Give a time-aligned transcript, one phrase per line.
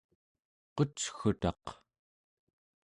[0.75, 1.65] qucgutaq